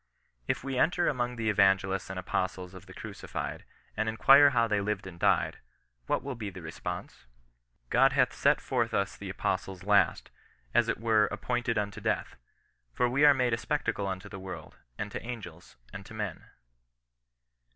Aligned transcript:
If 0.47 0.63
we 0.63 0.79
enter 0.79 1.07
among 1.07 1.35
the 1.35 1.47
evangelists 1.51 2.09
and 2.09 2.17
apostles 2.17 2.73
of 2.73 2.87
the 2.87 2.93
Crucified, 2.95 3.63
and 3.95 4.09
inquire 4.09 4.49
how 4.49 4.67
they 4.67 4.81
lived 4.81 5.05
and 5.05 5.19
died, 5.19 5.59
what 6.07 6.23
will 6.23 6.33
be 6.33 6.49
the 6.49 6.63
response 6.63 7.11
s" 7.13 7.25
God 7.91 8.13
hath 8.13 8.33
set 8.33 8.59
forth 8.61 8.95
us 8.95 9.15
the 9.15 9.29
apostles 9.29 9.83
last, 9.83 10.31
as 10.73 10.89
it 10.89 10.99
were 10.99 11.27
appointed 11.27 11.77
unto 11.77 12.01
death: 12.01 12.35
for 12.91 13.07
we 13.07 13.25
are 13.25 13.35
made 13.35 13.53
a 13.53 13.57
spectacle 13.57 14.07
unto 14.07 14.27
the 14.27 14.39
world, 14.39 14.75
and 14.97 15.11
to 15.11 15.21
angels, 15.21 15.75
and 15.93 16.03
to 16.07 16.15
men." 16.15 16.45